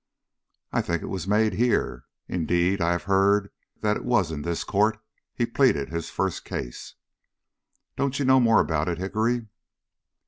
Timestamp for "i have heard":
2.81-3.51